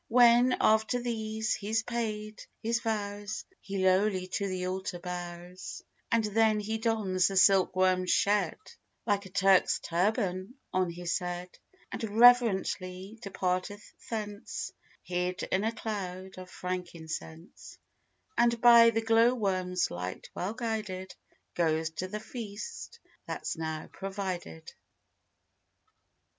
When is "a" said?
9.27-9.29, 15.63-15.71